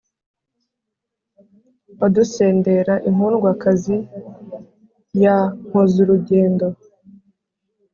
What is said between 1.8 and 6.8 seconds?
Wadusendera inkundwakazi ya Nkozurugendo